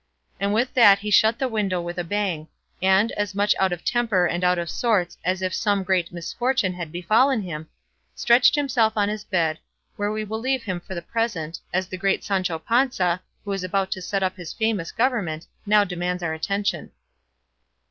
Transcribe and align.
And 0.39 0.51
with 0.51 0.73
that 0.73 0.97
he 0.97 1.11
shut 1.11 1.37
the 1.37 1.47
window 1.47 1.79
with 1.79 1.99
a 1.99 2.03
bang, 2.03 2.47
and, 2.81 3.11
as 3.11 3.35
much 3.35 3.53
out 3.59 3.71
of 3.71 3.85
temper 3.85 4.25
and 4.25 4.43
out 4.43 4.57
of 4.57 4.67
sorts 4.67 5.15
as 5.23 5.43
if 5.43 5.53
some 5.53 5.83
great 5.83 6.11
misfortune 6.11 6.73
had 6.73 6.91
befallen 6.91 7.43
him, 7.43 7.67
stretched 8.15 8.55
himself 8.55 8.93
on 8.97 9.09
his 9.09 9.23
bed, 9.23 9.59
where 9.97 10.11
we 10.11 10.23
will 10.23 10.39
leave 10.39 10.63
him 10.63 10.79
for 10.79 10.95
the 10.95 11.03
present, 11.03 11.59
as 11.71 11.85
the 11.85 11.97
great 11.99 12.23
Sancho 12.23 12.57
Panza, 12.57 13.21
who 13.45 13.51
is 13.51 13.63
about 13.63 13.91
to 13.91 14.01
set 14.01 14.23
up 14.23 14.37
his 14.37 14.53
famous 14.53 14.91
government, 14.91 15.45
now 15.67 15.83
demands 15.83 16.23
our 16.23 16.33
attention. 16.33 16.89